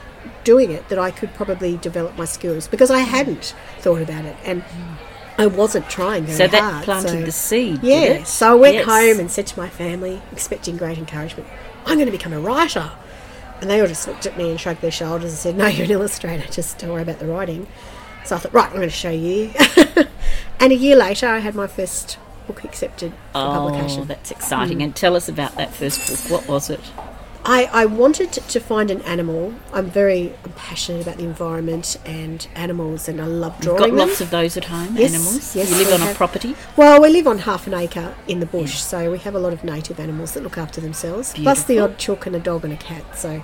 doing 0.43 0.71
it, 0.71 0.87
that 0.89 0.99
I 0.99 1.11
could 1.11 1.33
probably 1.33 1.77
develop 1.77 2.17
my 2.17 2.25
skills 2.25 2.67
because 2.67 2.89
I 2.91 2.99
hadn't 2.99 3.53
thought 3.79 4.01
about 4.01 4.25
it 4.25 4.35
and. 4.45 4.63
I 5.37 5.45
wasn't 5.47 5.89
trying 5.89 6.25
very 6.25 6.35
so 6.37 6.47
that 6.47 6.61
hard. 6.61 6.83
planted 6.83 7.07
so- 7.11 7.21
the 7.21 7.31
seed. 7.31 7.79
yeah, 7.81 8.23
so 8.25 8.51
I 8.51 8.55
went 8.55 8.75
Yes. 8.75 8.85
home 8.85 9.19
and 9.21 9.31
said 9.31 9.47
to 9.47 9.57
my 9.57 9.69
family, 9.69 10.21
expecting 10.33 10.75
great 10.75 10.97
encouragement, 10.97 11.47
I'm 11.85 11.93
going 11.95 12.07
to 12.07 12.11
become 12.11 12.33
a 12.33 12.41
writer. 12.41 12.91
And 13.61 13.69
they 13.69 13.79
all 13.79 13.87
just 13.87 14.05
looked 14.05 14.25
at 14.25 14.37
me 14.37 14.49
and 14.49 14.59
shrugged 14.59 14.81
their 14.81 14.91
shoulders 14.91 15.29
and 15.31 15.39
said, 15.39 15.55
No, 15.55 15.67
you're 15.67 15.85
an 15.85 15.91
illustrator, 15.91 16.45
just 16.51 16.77
don't 16.79 16.89
worry 16.91 17.03
about 17.03 17.19
the 17.19 17.25
writing. 17.27 17.67
So 18.25 18.35
I 18.35 18.39
thought, 18.39 18.53
Right, 18.53 18.65
I'm 18.67 18.75
going 18.75 18.89
to 18.89 18.93
show 18.93 19.11
you. 19.11 19.51
and 20.59 20.71
a 20.71 20.75
year 20.75 20.95
later, 20.95 21.27
I 21.27 21.39
had 21.39 21.55
my 21.55 21.67
first 21.67 22.17
book 22.47 22.63
accepted 22.63 23.11
for 23.11 23.17
Oh, 23.35 23.51
publication. 23.69 24.07
that's 24.07 24.31
exciting. 24.31 24.81
And 24.81 24.95
tell 24.95 25.15
us 25.15 25.29
about 25.29 25.55
that 25.55 25.73
first 25.73 26.07
book. 26.09 26.31
What 26.31 26.47
was 26.47 26.69
it? 26.69 26.79
I, 27.45 27.69
I 27.71 27.85
wanted 27.85 28.33
to 28.33 28.59
find 28.59 28.91
an 28.91 29.01
animal. 29.03 29.53
I'm 29.71 29.85
very 29.89 30.33
I'm 30.43 30.51
passionate 30.51 31.01
about 31.03 31.17
the 31.17 31.23
environment 31.23 31.95
and 32.05 32.45
animals, 32.53 33.07
and 33.07 33.21
I 33.21 33.25
love 33.25 33.53
You've 33.55 33.61
drawing 33.61 33.79
got 33.79 33.87
them. 33.87 33.97
lots 33.97 34.19
of 34.21 34.29
those 34.29 34.57
at 34.57 34.65
home, 34.65 34.97
Yes, 34.97 35.13
animals. 35.13 35.55
yes, 35.55 35.71
you 35.71 35.77
live 35.77 36.01
on 36.01 36.07
a 36.07 36.13
property. 36.15 36.55
Well, 36.75 37.01
we 37.01 37.09
live 37.09 37.27
on 37.27 37.39
half 37.39 37.65
an 37.65 37.73
acre 37.73 38.13
in 38.27 38.39
the 38.41 38.45
bush, 38.45 38.79
so 38.79 39.09
we 39.09 39.19
have 39.19 39.35
a 39.35 39.39
lot 39.39 39.53
of 39.53 39.63
native 39.63 39.99
animals 40.01 40.33
that 40.33 40.43
look 40.43 40.57
after 40.57 40.81
themselves, 40.81 41.33
plus 41.33 41.63
the 41.63 41.79
odd 41.79 41.97
chook 41.97 42.25
and 42.25 42.35
a 42.35 42.39
dog 42.39 42.65
and 42.65 42.73
a 42.73 42.77
cat. 42.77 43.17
So, 43.17 43.41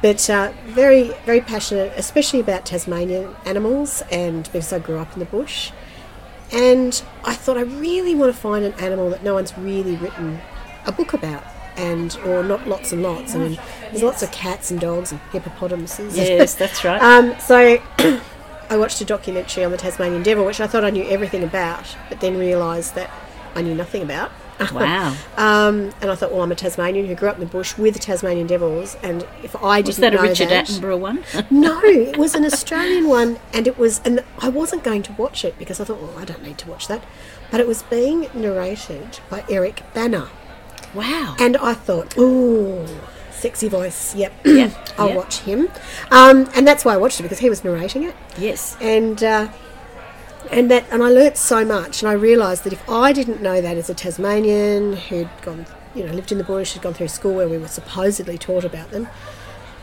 but 0.00 0.28
uh, 0.30 0.52
very, 0.68 1.12
very 1.26 1.42
passionate, 1.42 1.92
especially 1.96 2.40
about 2.40 2.64
Tasmanian 2.64 3.36
animals, 3.44 4.02
and 4.10 4.44
because 4.44 4.72
I 4.72 4.78
grew 4.78 4.98
up 4.98 5.12
in 5.12 5.18
the 5.18 5.26
bush. 5.26 5.72
And 6.52 7.02
I 7.24 7.34
thought 7.34 7.56
I 7.56 7.62
really 7.62 8.14
want 8.14 8.34
to 8.34 8.38
find 8.38 8.64
an 8.64 8.72
animal 8.74 9.10
that 9.10 9.22
no 9.22 9.34
one's 9.34 9.56
really 9.56 9.96
written 9.96 10.40
a 10.86 10.92
book 10.92 11.12
about, 11.12 11.44
and 11.76 12.16
or 12.24 12.42
not 12.42 12.66
lots 12.66 12.92
and 12.92 13.02
lots. 13.02 13.34
I 13.34 13.38
mean, 13.38 13.58
there's 13.90 14.02
lots 14.02 14.22
of 14.22 14.32
cats 14.32 14.70
and 14.70 14.80
dogs 14.80 15.12
and 15.12 15.20
hippopotamuses. 15.32 16.16
Yes, 16.16 16.54
that's 16.54 16.84
right. 16.84 17.00
Um, 17.00 17.38
so 17.38 17.80
I 18.70 18.76
watched 18.76 19.00
a 19.00 19.04
documentary 19.04 19.64
on 19.64 19.70
the 19.70 19.76
Tasmanian 19.76 20.22
devil, 20.22 20.44
which 20.44 20.60
I 20.60 20.66
thought 20.66 20.84
I 20.84 20.90
knew 20.90 21.04
everything 21.04 21.44
about, 21.44 21.84
but 22.08 22.20
then 22.20 22.36
realised 22.36 22.94
that 22.96 23.10
I 23.54 23.62
knew 23.62 23.74
nothing 23.74 24.02
about. 24.02 24.30
wow. 24.72 25.16
Um, 25.36 25.92
and 26.00 26.10
I 26.10 26.14
thought, 26.14 26.32
well, 26.32 26.42
I'm 26.42 26.52
a 26.52 26.54
Tasmanian 26.54 27.06
who 27.06 27.14
grew 27.14 27.28
up 27.28 27.36
in 27.36 27.40
the 27.40 27.46
bush 27.46 27.76
with 27.78 27.94
the 27.94 28.00
Tasmanian 28.00 28.46
devils, 28.46 28.96
and 29.02 29.26
if 29.42 29.56
I 29.56 29.78
didn't 29.78 29.88
Was 29.88 29.96
that 29.98 30.14
a 30.14 30.20
Richard 30.20 30.48
that, 30.50 30.66
Attenborough 30.66 30.98
one? 30.98 31.24
no, 31.50 31.80
it 31.82 32.16
was 32.16 32.34
an 32.34 32.44
Australian 32.44 33.08
one, 33.08 33.38
and 33.52 33.66
it 33.66 33.78
was, 33.78 34.00
and 34.04 34.22
I 34.38 34.48
wasn't 34.48 34.84
going 34.84 35.02
to 35.04 35.12
watch 35.12 35.44
it 35.44 35.58
because 35.58 35.80
I 35.80 35.84
thought, 35.84 36.00
well, 36.00 36.18
I 36.18 36.24
don't 36.24 36.42
need 36.42 36.58
to 36.58 36.68
watch 36.68 36.88
that, 36.88 37.02
but 37.50 37.60
it 37.60 37.66
was 37.66 37.82
being 37.84 38.28
narrated 38.34 39.20
by 39.30 39.44
Eric 39.48 39.82
Bana, 39.94 40.28
wow. 40.94 41.36
and 41.38 41.56
I 41.56 41.74
thought, 41.74 42.16
ooh, 42.18 42.86
sexy 43.30 43.68
voice, 43.68 44.14
yep, 44.14 44.32
Yep, 44.44 44.90
I'll 44.98 45.08
yep. 45.08 45.16
watch 45.16 45.38
him, 45.38 45.68
um, 46.10 46.50
and 46.54 46.66
that's 46.66 46.84
why 46.84 46.94
I 46.94 46.96
watched 46.98 47.20
it 47.20 47.22
because 47.22 47.38
he 47.38 47.48
was 47.48 47.64
narrating 47.64 48.02
it 48.02 48.14
yes. 48.36 48.76
and 48.80 49.22
uh, 49.22 49.48
and 50.50 50.70
that 50.70 50.84
and 50.90 51.02
I 51.02 51.08
learnt 51.08 51.36
so 51.36 51.64
much, 51.64 52.02
and 52.02 52.08
I 52.08 52.12
realised 52.12 52.64
that 52.64 52.72
if 52.72 52.88
I 52.88 53.12
didn't 53.12 53.42
know 53.42 53.60
that 53.60 53.76
as 53.76 53.90
a 53.90 53.94
Tasmanian 53.94 54.94
who'd 54.94 55.28
gone, 55.42 55.66
you 55.94 56.04
know, 56.04 56.12
lived 56.12 56.32
in 56.32 56.38
the 56.38 56.44
bush, 56.44 56.72
had 56.74 56.82
gone 56.82 56.94
through 56.94 57.08
school 57.08 57.34
where 57.34 57.48
we 57.48 57.58
were 57.58 57.68
supposedly 57.68 58.38
taught 58.38 58.64
about 58.64 58.90
them, 58.90 59.08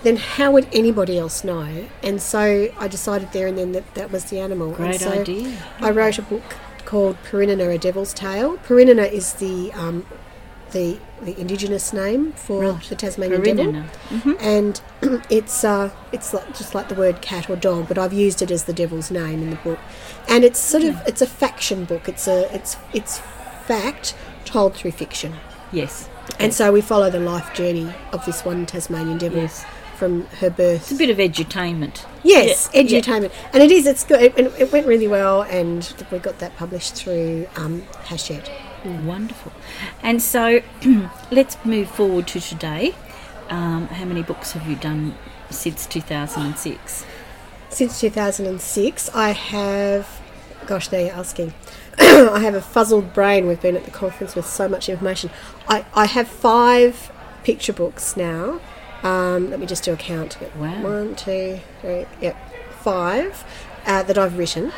then 0.03 0.17
how 0.17 0.51
would 0.51 0.67
anybody 0.71 1.17
else 1.17 1.43
know? 1.43 1.87
And 2.03 2.21
so 2.21 2.69
I 2.77 2.87
decided 2.87 3.31
there 3.31 3.47
and 3.47 3.57
then 3.57 3.71
that 3.73 3.93
that 3.95 4.11
was 4.11 4.25
the 4.25 4.39
animal. 4.39 4.67
and 4.67 4.77
Great 4.77 5.01
so 5.01 5.11
idea. 5.11 5.57
I 5.79 5.91
wrote 5.91 6.17
a 6.17 6.21
book 6.21 6.55
called 6.85 7.17
Purinina, 7.23 7.75
A 7.75 7.77
Devil's 7.77 8.13
Tale. 8.13 8.57
Purinina 8.59 9.11
is 9.11 9.33
the 9.33 9.71
um, 9.73 10.05
the 10.71 10.99
the 11.21 11.39
indigenous 11.39 11.93
name 11.93 12.31
for 12.33 12.61
Right. 12.73 12.83
the 12.83 12.95
Tasmanian 12.95 13.41
devil, 13.43 13.65
Purinina. 14.09 14.37
and 14.39 14.81
it's 15.29 15.63
uh, 15.63 15.89
it's 16.11 16.33
like, 16.33 16.47
just 16.57 16.75
like 16.75 16.89
the 16.89 16.95
word 16.95 17.21
cat 17.21 17.49
or 17.49 17.55
dog, 17.55 17.87
but 17.87 17.97
I've 17.97 18.13
used 18.13 18.41
it 18.41 18.51
as 18.51 18.65
the 18.65 18.73
devil's 18.73 19.09
name 19.11 19.41
in 19.41 19.49
the 19.49 19.55
book, 19.57 19.79
and 20.27 20.43
it's 20.43 20.59
sort 20.59 20.83
of 20.83 20.95
it's 21.07 21.21
a 21.21 21.27
faction 21.27 21.85
book. 21.85 22.07
It's 22.07 22.27
a 22.27 22.53
it's 22.53 22.77
it's 22.93 23.19
fact 23.65 24.15
told 24.45 24.75
through 24.75 24.91
fiction, 24.91 25.33
Yes. 25.71 26.07
and 26.39 26.53
so 26.53 26.71
we 26.71 26.81
follow 26.81 27.09
the 27.09 27.19
life 27.19 27.53
journey 27.53 27.91
of 28.13 28.25
this 28.25 28.45
one 28.45 28.65
Tasmanian 28.65 29.17
devil 29.17 29.41
Yes. 29.41 29.65
from 29.97 30.25
her 30.39 30.49
birth. 30.49 30.83
It's 30.83 30.91
a 30.91 30.95
bit 30.95 31.09
of 31.09 31.17
edutainment. 31.17 32.05
Yes, 32.23 32.69
Yeah, 32.73 32.81
yeah. 32.81 32.99
edutainment, 33.01 33.31
and 33.53 33.63
it 33.63 33.71
is. 33.71 33.85
It's 33.87 34.03
good. 34.03 34.21
It, 34.21 34.37
it 34.59 34.71
went 34.71 34.85
really 34.87 35.07
well, 35.07 35.41
and 35.41 35.91
we 36.11 36.19
got 36.19 36.37
that 36.39 36.55
published 36.55 36.93
through 36.95 37.47
um, 37.55 37.81
Hachette. 38.05 38.49
Wonderful. 38.87 39.51
And 40.01 40.21
so 40.21 40.61
let's 41.31 41.57
move 41.65 41.89
forward 41.89 42.27
to 42.27 42.39
today. 42.39 42.95
Um, 43.49 43.87
how 43.87 44.05
many 44.05 44.23
books 44.23 44.53
have 44.53 44.67
you 44.67 44.75
done 44.75 45.15
since 45.49 45.85
2006? 45.85 47.05
Since 47.69 47.99
2006, 47.99 49.09
I 49.13 49.31
have. 49.31 50.21
Gosh, 50.65 50.91
now 50.91 50.99
you're 50.99 51.11
asking. 51.11 51.53
I 51.99 52.39
have 52.39 52.55
a 52.55 52.61
fuzzled 52.61 53.13
brain. 53.13 53.47
We've 53.47 53.61
been 53.61 53.75
at 53.75 53.85
the 53.85 53.91
conference 53.91 54.35
with 54.35 54.45
so 54.45 54.67
much 54.67 54.89
information. 54.89 55.29
I, 55.67 55.85
I 55.93 56.05
have 56.05 56.27
five 56.27 57.11
picture 57.43 57.73
books 57.73 58.17
now. 58.17 58.59
Um, 59.03 59.49
let 59.49 59.59
me 59.59 59.65
just 59.65 59.83
do 59.83 59.93
a 59.93 59.97
count. 59.97 60.37
Wow. 60.57 60.81
One, 60.81 61.15
two, 61.15 61.59
three, 61.81 62.05
yep, 62.21 62.35
five 62.79 63.43
uh, 63.85 64.03
that 64.03 64.17
I've 64.17 64.37
written. 64.37 64.71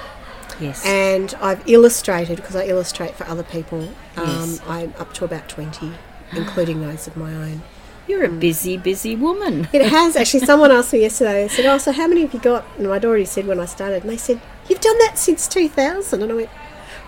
Yes. 0.60 0.86
and 0.86 1.34
I've 1.42 1.68
illustrated 1.68 2.38
because 2.38 2.56
I 2.56 2.66
illustrate 2.66 3.16
for 3.16 3.26
other 3.28 3.44
people. 3.44 3.90
Um, 4.18 4.28
Yes. 4.28 4.62
I'm 4.68 4.94
up 5.00 5.14
to 5.16 5.26
about 5.26 5.48
20, 5.50 5.92
including 6.34 6.82
those 6.82 7.08
of 7.08 7.16
my 7.18 7.34
own. 7.34 7.62
You're 8.08 8.24
a 8.24 8.30
busy, 8.30 8.76
busy 8.76 9.16
woman. 9.16 9.68
It 9.72 9.86
has 9.90 10.16
actually. 10.16 10.46
Someone 10.46 10.72
asked 10.72 10.94
me 10.94 11.02
yesterday. 11.02 11.44
They 11.44 11.48
said, 11.48 11.66
"Oh, 11.68 11.78
so 11.78 11.92
how 11.92 12.08
many 12.08 12.22
have 12.22 12.34
you 12.34 12.40
got?" 12.40 12.66
And 12.78 12.88
I'd 12.92 13.06
already 13.06 13.26
said 13.26 13.46
when 13.46 13.60
I 13.60 13.66
started, 13.66 14.02
and 14.02 14.10
they 14.10 14.18
said, 14.18 14.42
"You've 14.68 14.82
done 14.82 14.98
that 15.00 15.18
since 15.20 15.48
2000." 15.48 16.24
And 16.24 16.32
I 16.32 16.36
went, 16.36 16.50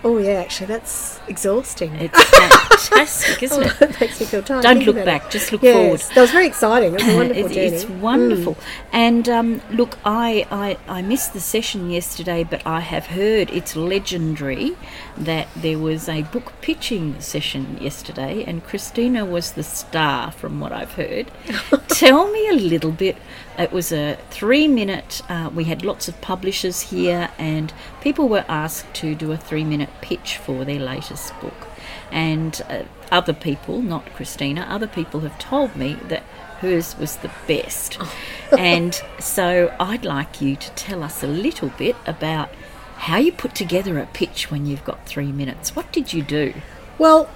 "Oh 0.04 0.18
yeah, 0.18 0.34
actually, 0.34 0.68
that's 0.68 1.20
exhausting." 1.28 1.94
It's 1.96 2.24
fantastic, 2.30 3.44
isn't 3.44 3.64
it? 3.64 3.82
it 3.82 4.00
makes 4.02 4.20
me 4.20 4.26
feel 4.26 4.42
tired. 4.44 4.64
Don't 4.64 4.84
look 4.86 4.98
it. 4.98 5.06
back, 5.06 5.30
just 5.30 5.52
look 5.52 5.62
Yes, 5.62 5.76
forward. 5.76 6.16
that 6.16 6.22
was 6.22 6.32
very 6.32 6.48
exciting. 6.48 6.94
It 6.94 7.04
was 7.04 7.08
a 7.14 7.16
wonderful 7.18 7.50
journey. 7.50 7.68
it's 7.68 7.86
wonderful. 7.90 8.58
And 8.92 9.30
um, 9.30 9.62
look, 9.72 9.98
I, 10.04 10.46
I, 10.52 10.78
I 10.88 11.02
missed 11.02 11.34
the 11.34 11.40
session 11.40 11.90
yesterday, 11.90 12.44
but 12.44 12.66
I 12.66 12.80
have 12.80 13.08
heard 13.08 13.50
it's 13.52 13.76
legendary 13.76 14.76
that 15.18 15.48
there 15.56 15.78
was 15.80 16.10
a 16.10 16.24
book 16.24 16.54
pitching 16.62 17.20
session 17.22 17.78
yesterday, 17.80 18.44
and 18.46 18.64
Christina 18.64 19.26
was 19.26 19.52
the 19.52 19.64
star, 19.64 20.32
from 20.32 20.60
what 20.60 20.72
I've 20.72 20.94
heard. 20.94 21.32
Tell 21.90 22.32
me 22.32 22.48
a 22.50 22.54
little 22.54 22.92
bit. 22.92 23.18
It 23.60 23.72
was 23.72 23.92
a 23.92 24.18
three 24.32 24.68
minute, 24.68 25.22
uh, 25.30 25.52
we 25.54 25.66
had 25.66 25.84
lots 25.86 26.08
of 26.08 26.20
publishers 26.22 26.82
here, 26.82 27.30
and 27.38 27.72
people 28.02 28.28
were 28.28 28.46
asked 28.48 28.92
to 28.96 29.14
do 29.14 29.32
a 29.32 29.38
three 29.38 29.64
minute 29.64 29.90
pitch 30.02 30.38
for 30.38 30.66
their 30.66 30.80
latest 30.80 31.40
book. 31.40 31.68
And 32.12 32.62
uh, 32.70 32.84
other 33.12 33.34
people, 33.34 33.82
not 33.82 34.06
Christina, 34.14 34.62
other 34.62 34.88
people 34.88 35.22
have 35.22 35.38
told 35.40 35.76
me 35.76 35.98
that 36.08 36.24
hers 36.60 36.98
was 36.98 37.18
the 37.18 37.32
best. 37.48 37.98
and 38.58 39.02
so 39.20 39.76
I'd 39.80 40.06
like 40.06 40.42
you 40.42 40.56
to 40.56 40.72
tell 40.72 41.04
us 41.04 41.24
a 41.24 41.28
little 41.28 41.70
bit 41.70 41.96
about 42.06 42.50
how 42.96 43.18
you 43.18 43.32
put 43.32 43.56
together 43.56 43.98
a 43.98 44.06
pitch 44.08 44.52
when 44.52 44.66
you've 44.66 44.86
got 44.86 45.06
three 45.06 45.32
minutes. 45.32 45.76
What 45.76 45.92
did 45.92 46.14
you 46.14 46.22
do? 46.22 46.54
Well, 47.00 47.30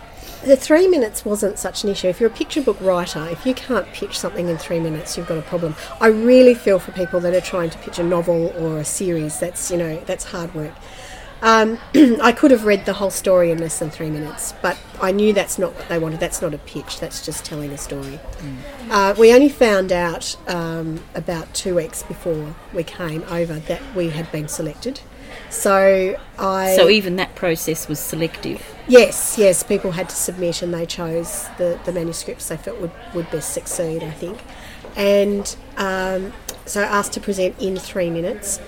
the 0.44 0.56
three 0.56 0.88
minutes 0.88 1.26
wasn't 1.26 1.58
such 1.58 1.84
an 1.84 1.90
issue. 1.90 2.08
If 2.08 2.20
you're 2.20 2.30
a 2.30 2.34
picture 2.34 2.62
book 2.62 2.80
writer, 2.80 3.28
if 3.30 3.46
you 3.48 3.56
can't 3.56 3.88
pitch 3.88 4.20
something 4.20 4.48
in 4.48 4.58
three 4.58 4.80
minutes, 4.80 5.18
you've 5.18 5.28
got 5.28 5.40
a 5.40 5.42
problem. 5.42 5.76
I 6.00 6.08
really 6.08 6.54
feel 6.54 6.78
for 6.78 6.92
people 6.92 7.20
that 7.22 7.34
are 7.34 7.42
trying 7.42 7.72
to 7.72 7.78
pitch 7.80 7.98
a 7.98 8.04
novel 8.04 8.54
or 8.60 8.78
a 8.78 8.86
series. 8.86 9.40
That's 9.40 9.72
you 9.72 9.78
know 9.78 10.00
that's 10.06 10.26
hard 10.26 10.54
work. 10.54 10.74
Um, 11.42 11.78
I 12.22 12.32
could 12.32 12.52
have 12.52 12.66
read 12.66 12.86
the 12.86 12.94
whole 12.94 13.12
story 13.12 13.52
in 13.52 13.60
less 13.60 13.80
than 13.80 13.90
three 13.90 14.10
minutes, 14.10 14.54
but 14.62 14.78
I 15.02 15.12
knew 15.12 15.34
that's 15.34 15.60
not 15.60 15.76
what 15.76 15.88
they 15.90 16.00
wanted. 16.00 16.20
That's 16.20 16.42
not 16.42 16.54
a 16.54 16.58
pitch. 16.60 17.00
That's 17.00 17.26
just 17.26 17.46
telling 17.46 17.72
a 17.72 17.78
story. 17.78 18.20
Uh, 18.90 19.14
we 19.18 19.34
only 19.34 19.50
found 19.50 19.92
out 19.92 20.36
um, 20.48 21.04
about 21.14 21.54
two 21.54 21.76
weeks 21.76 22.04
before 22.04 22.56
we 22.74 22.84
came 22.84 23.24
over 23.24 23.60
that 23.60 23.82
we 23.96 24.10
had 24.10 24.32
been 24.32 24.48
selected. 24.48 25.02
So 25.50 26.20
I 26.38 26.76
So 26.76 26.90
even 26.90 27.16
that 27.18 27.36
process 27.36 27.88
was 27.88 28.00
selective. 28.00 28.64
Yes, 28.88 29.38
yes, 29.38 29.64
people 29.64 29.92
had 29.92 30.10
to 30.10 30.16
submit 30.16 30.62
and 30.62 30.74
they 30.74 30.86
chose 30.86 31.48
the, 31.58 31.80
the 31.86 31.92
manuscripts 31.92 32.50
they 32.50 32.58
felt 32.58 32.80
would, 32.80 32.92
would 33.14 33.30
best 33.32 33.54
succeed, 33.54 34.04
I 34.04 34.12
think. 34.12 34.40
And 34.96 35.56
um, 35.78 36.34
so 36.66 36.82
asked 36.82 37.14
to 37.14 37.20
present 37.20 37.60
in 37.60 37.78
three 37.78 38.10
minutes. 38.10 38.60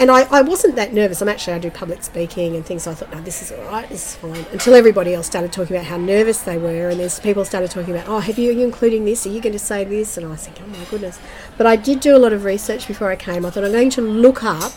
And 0.00 0.10
I, 0.10 0.22
I 0.30 0.40
wasn't 0.40 0.76
that 0.76 0.94
nervous. 0.94 1.20
I'm 1.20 1.28
actually, 1.28 1.52
I 1.52 1.58
do 1.58 1.70
public 1.70 2.02
speaking 2.02 2.56
and 2.56 2.64
things, 2.64 2.84
so 2.84 2.90
I 2.90 2.94
thought, 2.94 3.12
no, 3.12 3.20
this 3.20 3.42
is 3.42 3.52
all 3.52 3.64
right, 3.66 3.86
this 3.90 4.12
is 4.12 4.16
fine. 4.16 4.46
Until 4.50 4.74
everybody 4.74 5.12
else 5.12 5.26
started 5.26 5.52
talking 5.52 5.76
about 5.76 5.84
how 5.84 5.98
nervous 5.98 6.40
they 6.40 6.56
were, 6.56 6.88
and 6.88 6.98
there's 6.98 7.20
people 7.20 7.44
started 7.44 7.70
talking 7.70 7.94
about, 7.94 8.08
oh, 8.08 8.18
have 8.18 8.38
you, 8.38 8.50
you 8.50 8.64
including 8.64 9.04
this? 9.04 9.26
Are 9.26 9.28
you 9.28 9.42
going 9.42 9.52
to 9.52 9.58
say 9.58 9.84
this? 9.84 10.16
And 10.16 10.24
I 10.24 10.30
was 10.30 10.46
thinking, 10.46 10.64
oh 10.64 10.78
my 10.78 10.84
goodness. 10.86 11.20
But 11.58 11.66
I 11.66 11.76
did 11.76 12.00
do 12.00 12.16
a 12.16 12.18
lot 12.18 12.32
of 12.32 12.44
research 12.44 12.88
before 12.88 13.10
I 13.10 13.16
came. 13.16 13.44
I 13.44 13.50
thought, 13.50 13.62
I'm 13.62 13.72
going 13.72 13.90
to 13.90 14.00
look 14.00 14.42
up 14.42 14.72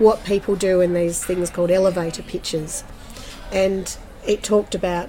what 0.00 0.24
people 0.24 0.56
do 0.56 0.80
in 0.80 0.92
these 0.92 1.24
things 1.24 1.50
called 1.50 1.70
elevator 1.70 2.24
pitches. 2.24 2.82
And 3.52 3.96
it 4.26 4.42
talked 4.42 4.74
about 4.74 5.08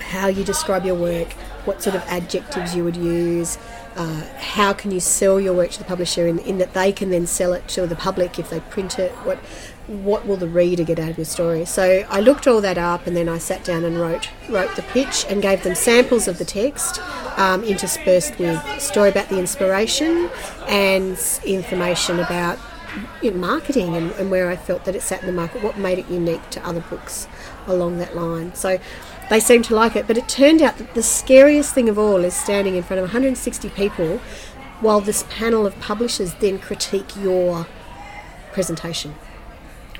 how 0.00 0.26
you 0.26 0.44
describe 0.44 0.84
your 0.84 0.96
work, 0.96 1.28
what 1.64 1.82
sort 1.82 1.96
of 1.96 2.02
adjectives 2.02 2.74
you 2.74 2.84
would 2.84 2.96
use, 2.96 3.58
uh, 3.96 4.24
how 4.38 4.72
can 4.72 4.90
you 4.90 5.00
sell 5.00 5.40
your 5.40 5.52
work 5.52 5.70
to 5.70 5.78
the 5.78 5.84
publisher 5.84 6.26
in, 6.26 6.38
in 6.40 6.58
that 6.58 6.74
they 6.74 6.92
can 6.92 7.10
then 7.10 7.26
sell 7.26 7.52
it 7.52 7.66
to 7.68 7.86
the 7.86 7.96
public 7.96 8.38
if 8.38 8.50
they 8.50 8.60
print 8.60 8.98
it, 8.98 9.12
what 9.24 9.38
what 9.86 10.24
will 10.24 10.36
the 10.36 10.46
reader 10.46 10.84
get 10.84 11.00
out 11.00 11.10
of 11.10 11.18
your 11.18 11.24
story? 11.24 11.64
So 11.64 12.06
I 12.08 12.20
looked 12.20 12.46
all 12.46 12.60
that 12.60 12.78
up 12.78 13.08
and 13.08 13.16
then 13.16 13.28
I 13.28 13.38
sat 13.38 13.64
down 13.64 13.84
and 13.84 13.98
wrote 13.98 14.28
wrote 14.48 14.76
the 14.76 14.82
pitch 14.82 15.26
and 15.28 15.42
gave 15.42 15.64
them 15.64 15.74
samples 15.74 16.28
of 16.28 16.38
the 16.38 16.44
text 16.44 17.00
um, 17.36 17.64
interspersed 17.64 18.38
with 18.38 18.62
story 18.80 19.08
about 19.08 19.28
the 19.28 19.38
inspiration 19.38 20.30
and 20.68 21.18
information 21.44 22.20
about 22.20 22.58
marketing 23.34 23.96
and, 23.96 24.12
and 24.12 24.30
where 24.30 24.48
I 24.48 24.56
felt 24.56 24.84
that 24.84 24.94
it 24.94 25.02
sat 25.02 25.20
in 25.20 25.26
the 25.26 25.32
market, 25.32 25.62
what 25.62 25.78
made 25.78 25.98
it 25.98 26.08
unique 26.08 26.48
to 26.50 26.66
other 26.66 26.80
books 26.82 27.26
along 27.66 27.98
that 27.98 28.16
line. 28.16 28.54
So 28.54 28.78
they 29.30 29.40
seemed 29.40 29.64
to 29.66 29.74
like 29.74 29.96
it, 29.96 30.06
but 30.06 30.18
it 30.18 30.28
turned 30.28 30.60
out 30.60 30.76
that 30.78 30.92
the 30.94 31.02
scariest 31.02 31.72
thing 31.72 31.88
of 31.88 31.98
all 31.98 32.24
is 32.24 32.34
standing 32.34 32.74
in 32.74 32.82
front 32.82 32.98
of 32.98 33.04
160 33.04 33.70
people 33.70 34.18
while 34.80 35.00
this 35.00 35.24
panel 35.30 35.66
of 35.66 35.78
publishers 35.78 36.34
then 36.34 36.58
critique 36.58 37.16
your 37.16 37.66
presentation. 38.52 39.14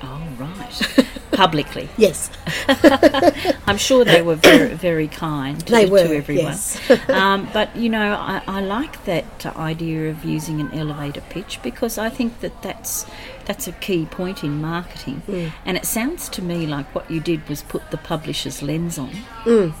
Oh, 0.03 0.27
right. 0.37 1.07
Publicly. 1.31 1.87
Yes, 1.95 2.29
I'm 3.67 3.77
sure 3.77 4.03
they 4.03 4.21
were 4.21 4.35
very, 4.35 4.73
very 4.73 5.07
kind 5.07 5.59
to, 5.65 5.71
They 5.71 5.85
to 5.85 5.91
were, 5.91 5.99
everyone. 5.99 6.45
yes. 6.45 6.89
um, 7.09 7.47
but 7.53 7.75
you 7.75 7.87
know, 7.87 8.13
I, 8.15 8.41
I 8.47 8.61
like 8.61 9.05
that 9.05 9.45
idea 9.55 10.09
of 10.09 10.25
using 10.25 10.59
an 10.59 10.71
elevator 10.73 11.21
pitch 11.29 11.59
because 11.63 11.97
I 11.97 12.09
think 12.09 12.41
that 12.41 12.61
that's 12.63 13.05
that's 13.51 13.67
a 13.67 13.73
key 13.73 14.05
point 14.05 14.45
in 14.45 14.61
marketing. 14.61 15.21
Mm. 15.27 15.51
And 15.65 15.75
it 15.75 15.85
sounds 15.85 16.29
to 16.29 16.41
me 16.41 16.65
like 16.65 16.87
what 16.95 17.11
you 17.11 17.19
did 17.19 17.49
was 17.49 17.63
put 17.63 17.91
the 17.91 17.97
publisher's 17.97 18.61
lens 18.63 18.97
on, 18.97 19.09
Mm. 19.43 19.73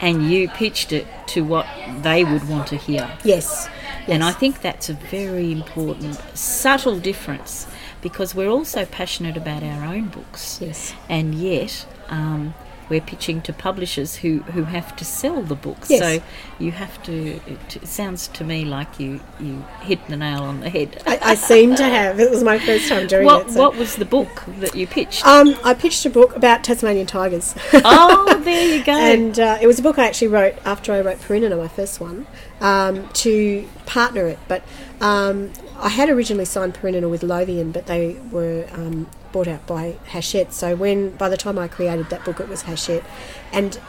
and 0.00 0.30
you 0.30 0.48
pitched 0.48 0.92
it 0.92 1.06
to 1.26 1.42
what 1.44 1.66
they 2.00 2.24
would 2.24 2.48
want 2.48 2.68
to 2.68 2.76
hear. 2.76 3.10
yes, 3.22 3.68
And 4.08 4.24
I 4.24 4.32
think 4.32 4.62
that's 4.62 4.88
a 4.88 4.94
very 4.94 5.52
important, 5.52 6.14
subtle 6.34 6.98
difference 6.98 7.66
because 8.00 8.34
we're 8.34 8.48
also 8.58 8.86
passionate 8.86 9.36
about 9.36 9.62
our 9.62 9.84
own 9.84 10.06
books. 10.08 10.58
Yes. 10.62 10.94
And 11.10 11.34
yet, 11.34 11.86
um, 12.08 12.54
we're 12.92 13.00
pitching 13.00 13.40
to 13.40 13.54
publishers 13.54 14.16
who, 14.16 14.40
who 14.40 14.64
have 14.64 14.94
to 14.96 15.02
sell 15.02 15.40
the 15.40 15.54
books. 15.54 15.88
Yes. 15.88 16.00
So 16.00 16.22
you 16.58 16.72
have 16.72 17.02
to, 17.04 17.40
it, 17.46 17.88
sounds 17.88 18.28
to 18.28 18.44
me 18.44 18.66
like 18.66 19.00
you, 19.00 19.18
you 19.40 19.64
hit 19.80 20.06
the 20.08 20.16
nail 20.18 20.42
on 20.42 20.60
the 20.60 20.68
head. 20.68 21.02
I, 21.06 21.18
I 21.22 21.34
seem 21.34 21.74
to 21.76 21.84
have. 21.84 22.20
It 22.20 22.30
was 22.30 22.44
my 22.44 22.58
first 22.58 22.90
time 22.90 23.06
doing 23.06 23.24
what, 23.24 23.46
it. 23.46 23.52
so- 23.52 23.60
what 23.60 23.76
was 23.76 23.96
the 23.96 24.04
book 24.04 24.44
that 24.58 24.74
you 24.74 24.86
pitched? 24.86 25.26
Um, 25.26 25.56
I 25.64 25.72
pitched 25.72 26.04
a 26.04 26.10
book 26.10 26.36
about 26.36 26.64
Tasmanian 26.64 27.06
tigers. 27.06 27.54
oh, 27.72 28.38
there 28.44 28.76
you 28.76 28.84
go. 28.84 28.92
and 28.92 29.40
uh, 29.40 29.56
it 29.58 29.66
was 29.66 29.78
a 29.78 29.82
book 29.82 29.98
I 29.98 30.06
actually 30.06 30.28
wrote 30.28 30.54
after 30.66 30.92
I 30.92 31.00
wrote 31.00 31.16
Purinina, 31.16 31.56
my 31.56 31.68
first 31.68 31.98
one, 31.98 32.26
um, 32.60 33.08
to 33.08 33.66
partner 33.86 34.26
it. 34.26 34.38
But 34.48 34.62
um, 35.00 35.54
I 35.78 35.88
had 35.88 36.10
originally 36.10 36.44
signed 36.44 36.74
Purinina 36.74 37.08
with 37.08 37.22
Lothian, 37.22 37.72
but 37.72 37.86
they 37.86 38.20
were 38.30 38.68
um, 38.72 39.08
bought 39.32 39.48
out 39.48 39.66
by 39.66 39.96
Hachette. 40.08 40.52
So 40.52 40.76
when 40.76 41.10
by 41.16 41.28
the 41.28 41.36
time 41.36 41.58
I 41.58 41.68
created 41.68 42.10
that 42.10 42.24
book, 42.24 42.40
it 42.40 42.48
was 42.48 42.62
Hachette, 42.62 43.04
and 43.52 43.80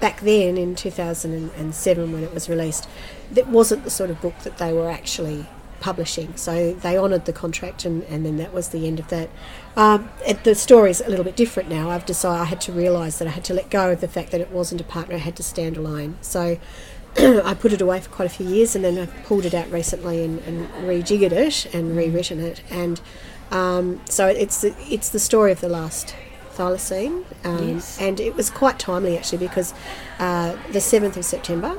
back 0.00 0.20
then 0.20 0.56
in 0.56 0.74
2007 0.74 2.12
when 2.12 2.24
it 2.24 2.34
was 2.34 2.48
released, 2.48 2.88
that 3.30 3.48
wasn't 3.48 3.84
the 3.84 3.90
sort 3.90 4.10
of 4.10 4.20
book 4.20 4.38
that 4.40 4.58
they 4.58 4.72
were 4.72 4.90
actually 4.90 5.46
publishing. 5.80 6.36
So 6.36 6.74
they 6.74 6.96
honoured 6.96 7.24
the 7.24 7.32
contract, 7.32 7.84
and, 7.84 8.02
and 8.04 8.24
then 8.24 8.36
that 8.36 8.52
was 8.52 8.68
the 8.68 8.86
end 8.86 9.00
of 9.00 9.08
that. 9.08 9.30
Um, 9.76 10.10
the 10.44 10.54
story's 10.54 11.00
a 11.00 11.08
little 11.08 11.24
bit 11.24 11.36
different 11.36 11.68
now. 11.68 11.90
I've 11.90 12.06
decided 12.06 12.42
I 12.42 12.44
had 12.44 12.60
to 12.62 12.72
realise 12.72 13.18
that 13.18 13.28
I 13.28 13.32
had 13.32 13.44
to 13.44 13.54
let 13.54 13.70
go 13.70 13.90
of 13.90 14.00
the 14.00 14.08
fact 14.08 14.30
that 14.30 14.40
it 14.40 14.50
wasn't 14.50 14.80
a 14.80 14.84
partner. 14.84 15.16
I 15.16 15.18
had 15.18 15.36
to 15.36 15.42
stand 15.42 15.76
alone. 15.76 16.18
So 16.20 16.58
I 17.16 17.54
put 17.54 17.72
it 17.72 17.80
away 17.80 18.00
for 18.00 18.10
quite 18.10 18.26
a 18.26 18.34
few 18.34 18.46
years, 18.46 18.76
and 18.76 18.84
then 18.84 18.98
I 18.98 19.06
pulled 19.06 19.44
it 19.44 19.54
out 19.54 19.70
recently 19.70 20.24
and, 20.24 20.38
and 20.40 20.68
rejiggered 20.86 21.32
it 21.32 21.74
and 21.74 21.96
rewritten 21.96 22.40
it. 22.40 22.62
And 22.70 23.00
um, 23.50 24.00
so 24.06 24.26
it's 24.26 24.60
the, 24.62 24.74
it's 24.88 25.08
the 25.10 25.18
story 25.18 25.52
of 25.52 25.60
the 25.60 25.68
last 25.68 26.14
thylacine, 26.56 27.24
um, 27.44 27.68
Yes. 27.76 27.98
and 28.00 28.20
it 28.20 28.34
was 28.34 28.50
quite 28.50 28.78
timely 28.78 29.16
actually 29.16 29.38
because 29.38 29.72
uh, 30.18 30.56
the 30.72 30.80
seventh 30.80 31.16
of 31.16 31.24
September 31.24 31.74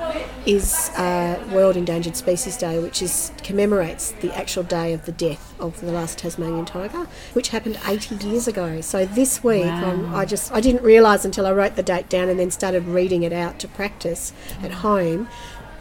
is 0.46 0.90
uh, 0.98 1.38
World 1.52 1.78
Endangered 1.78 2.16
Species 2.16 2.58
Day, 2.58 2.80
which 2.80 3.02
is 3.02 3.32
commemorates 3.44 4.12
the 4.22 4.32
actual 4.36 4.64
day 4.64 4.94
of 4.94 5.06
the 5.06 5.12
death 5.12 5.54
of 5.60 5.80
the 5.82 5.92
last 5.92 6.18
Tasmanian 6.18 6.66
tiger, 6.66 7.06
which 7.34 7.50
happened 7.50 7.78
80 7.86 8.16
years 8.28 8.48
ago. 8.48 8.82
So 8.82 9.06
this 9.06 9.44
week, 9.44 9.66
um, 9.68 10.16
I 10.16 10.26
just 10.26 10.52
I 10.52 10.62
didn't 10.62 10.84
realise 10.84 11.26
until 11.26 11.46
I 11.46 11.52
wrote 11.52 11.76
the 11.76 11.84
date 11.84 12.10
down 12.10 12.30
and 12.30 12.40
then 12.40 12.50
started 12.50 12.86
reading 12.88 13.22
it 13.24 13.34
out 13.34 13.60
to 13.60 13.68
practice 13.68 14.34
at 14.64 14.72
home 14.72 15.28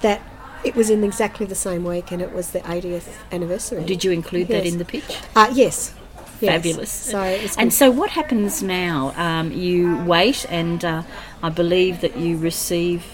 that. 0.02 0.20
It 0.64 0.74
was 0.74 0.90
in 0.90 1.04
exactly 1.04 1.46
the 1.46 1.54
same 1.54 1.84
week, 1.84 2.12
and 2.12 2.20
it 2.20 2.32
was 2.32 2.50
the 2.50 2.60
80th 2.60 3.08
anniversary. 3.32 3.84
Did 3.84 4.04
you 4.04 4.10
include 4.10 4.48
that 4.48 4.66
in 4.66 4.78
the 4.78 4.84
pitch? 4.84 5.18
Uh, 5.34 5.50
yes. 5.52 5.94
Yes. 6.40 6.52
Fabulous. 6.52 6.90
So 6.90 7.18
and 7.58 7.72
so, 7.72 7.90
what 7.90 8.10
happens 8.10 8.62
now? 8.62 9.12
Um, 9.16 9.52
you 9.52 10.02
wait, 10.04 10.46
and 10.48 10.82
uh, 10.84 11.02
I 11.42 11.50
believe 11.50 12.00
that 12.00 12.16
you 12.16 12.38
receive 12.38 13.04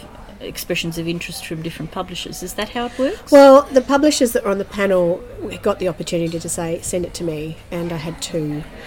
expressions 0.40 0.98
of 0.98 1.08
interest 1.08 1.46
from 1.46 1.62
different 1.62 1.90
publishers. 1.90 2.42
Is 2.42 2.54
that 2.54 2.70
how 2.70 2.86
it 2.86 2.98
works? 2.98 3.32
Well, 3.32 3.62
the 3.62 3.80
publishers 3.80 4.32
that 4.32 4.44
were 4.44 4.50
on 4.50 4.58
the 4.58 4.64
panel 4.64 5.22
got 5.62 5.78
the 5.78 5.88
opportunity 5.88 6.38
to 6.38 6.48
say, 6.48 6.80
send 6.82 7.04
it 7.04 7.14
to 7.14 7.24
me, 7.24 7.56
and 7.70 7.92
I 7.92 7.96
had 7.96 8.20
two. 8.22 8.62